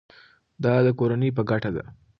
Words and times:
دا 0.63 0.73
د 0.85 0.87
کورنۍ 0.99 1.29
په 1.37 1.41
ګټه 1.49 1.69
ده. 1.75 1.83